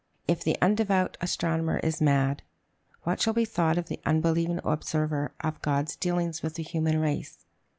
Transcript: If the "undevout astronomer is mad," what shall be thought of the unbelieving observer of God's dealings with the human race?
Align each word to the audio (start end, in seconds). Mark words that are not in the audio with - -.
If 0.27 0.43
the 0.43 0.57
"undevout 0.63 1.15
astronomer 1.21 1.77
is 1.77 2.01
mad," 2.01 2.41
what 3.03 3.21
shall 3.21 3.33
be 3.33 3.45
thought 3.45 3.77
of 3.77 3.87
the 3.87 3.99
unbelieving 4.03 4.59
observer 4.63 5.31
of 5.41 5.61
God's 5.61 5.95
dealings 5.95 6.41
with 6.41 6.55
the 6.55 6.63
human 6.63 6.99
race? 6.99 7.45